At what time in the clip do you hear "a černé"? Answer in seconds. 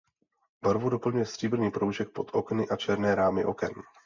2.69-3.15